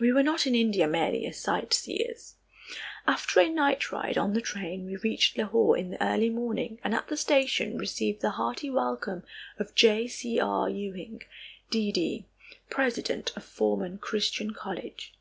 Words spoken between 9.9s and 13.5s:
C. R. Ewing, D.D., president of